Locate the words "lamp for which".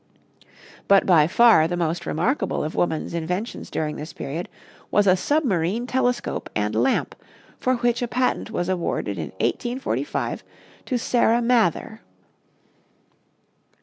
6.73-8.01